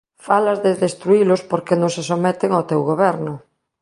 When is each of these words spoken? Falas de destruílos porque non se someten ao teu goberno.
Falas 0.27 0.57
de 0.65 0.71
destruílos 0.83 1.41
porque 1.51 1.79
non 1.81 1.89
se 1.95 2.03
someten 2.09 2.51
ao 2.53 2.67
teu 2.69 2.81
goberno. 2.89 3.33